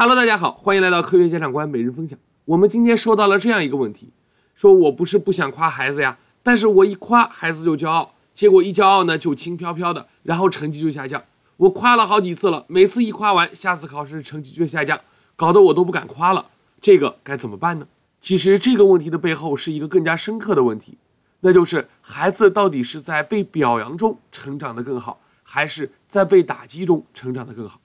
[0.00, 2.16] Hello，大家好，欢迎来到科学家长观每日分享。
[2.44, 4.12] 我们今天说到了这样一个问题：
[4.54, 11.24] 说我不是不想夸孩子呀，但是我一夸孩子就骄傲，结果一骄傲呢就轻飘飘的，然后成绩就下降。
[11.56, 15.00] 我夸了好几次了，每次一夸完，下次考试成绩就下降，
[15.34, 16.46] 搞得我都不敢夸了。
[16.80, 17.88] 这个该怎么办呢？
[18.20, 20.96] 其实这个问题的背后是一个更加深刻的问题，
[21.40, 27.80] 那就是孩子到底是在被表扬中成长的更好，还是在被打击中成长的更好？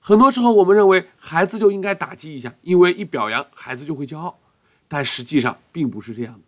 [0.00, 4.38] 很多时候，我们认为孩子就应该打击一下，因为一表扬孩子就会骄傲，
[4.86, 6.40] 但实际上并不是这样的。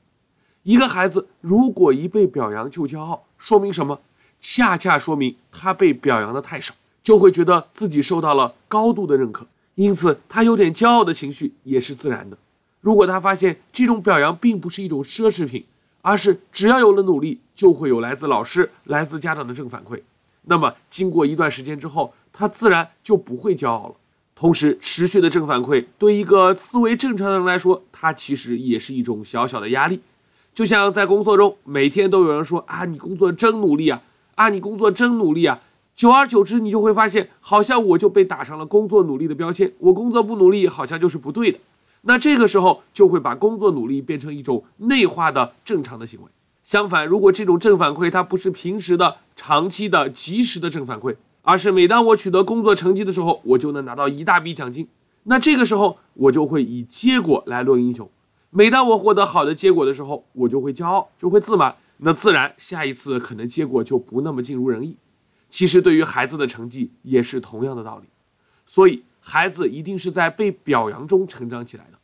[0.62, 4.00] 一个孩子如果一被表扬就骄傲，说明什么？
[4.40, 12.38] 恰恰说明他被表扬的太少，就会觉得自己受到了高度的认可，因此他有点骄傲的情绪也是自然的。
[12.80, 15.62] 如果他发现这种表扬并不是一种奢侈品，
[16.00, 20.00] 而是只要有了努力，就会有来自老师、来自家长的正反馈。
[20.42, 23.94] 那么，经过一段时间之后，他自然就不会骄傲了。
[24.34, 30.00] 同时，持续的正反馈对一个思维正常的人来说，它其实也是一种小小的压力。
[30.54, 34.02] 就像在工作中，每天都有人说啊，你工作真努力啊，
[34.34, 35.60] 啊，你工作真努力啊。
[35.94, 39.70] 久而久之，你就会发现，好像我就被打上了工作努力的标签。
[39.78, 41.58] 我工作不努力，好像就是不对的。
[42.02, 46.28] 那这个时候，就会把工作努力变成一种内化的正常的行为。
[46.70, 54.86] 相反，如果这种正反馈它不是平时的、长期的、及时的正反馈，而是每当我取得工作成绩的时候，我就能拿到一大笔奖金，
[55.24, 58.08] 那这个时候我就会以结果来论英雄。
[58.50, 64.96] 每当我获得好的结果的时候，我就会骄傲，就会自满，那自然下一次可能结果就不那么尽如人意。
[65.48, 68.06] 其实对于孩子的成绩也是同样的道理，
[68.64, 71.98] 所以孩子一定是在被表扬中成长起来的。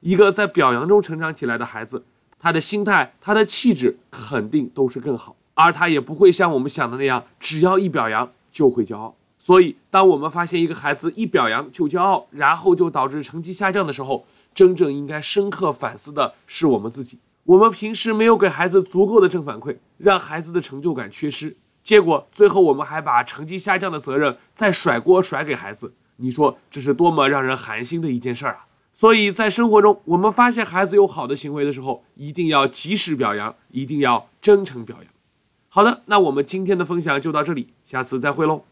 [0.00, 2.02] 一个在表扬中成长起来的孩子。
[2.46, 9.16] 他的心态，他的气质肯定都是更好，而他也不会像我们想的那样，只要一表扬就会骄傲。
[9.36, 14.24] 所以，当我们发现一个孩子一表扬就骄傲，然后就导致成绩下降的时候，
[14.54, 17.18] 真正应该深刻反思的是我们自己。
[17.42, 25.92] 我们平时没有给孩子足够的正反馈，让孩子的成就感缺失，结果最后我们还把成绩下降的责任再甩锅甩给孩子。
[26.18, 28.66] 你说这是多么让人寒心的一件事儿啊！
[28.98, 35.12] 所以在生活中，我们发现孩子有好的行为的时候，一定要及时表扬，一定要真诚表扬。
[35.68, 38.62] 好的，那我们今天的分享就到这里，下次再会喽。